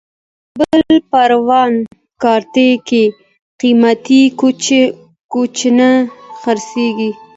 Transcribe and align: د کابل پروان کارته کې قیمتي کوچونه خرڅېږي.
د 0.57 0.59
کابل 0.59 0.97
پروان 1.11 1.73
کارته 2.23 2.67
کې 2.87 3.03
قیمتي 3.61 4.21
کوچونه 5.31 5.89
خرڅېږي. 6.41 7.11